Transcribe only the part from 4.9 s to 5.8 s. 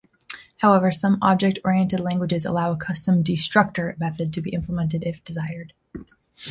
if desired.